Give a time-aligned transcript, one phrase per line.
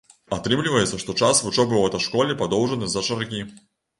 [0.35, 3.45] Атрымліваецца, што час вучобы ў аўташколе падоўжаны з-за чаргі.